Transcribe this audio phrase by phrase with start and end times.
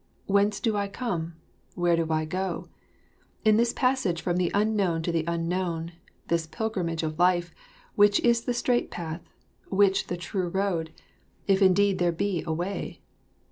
[0.25, 1.35] Whence do I come;
[1.75, 2.67] where do I go?
[3.45, 5.91] In this passage from the unknown to the unknown,
[6.27, 7.53] this pilgrimage of life,
[7.93, 9.21] which is the straight path,
[9.69, 10.89] which the true road
[11.45, 12.99] if indeed there be a Way?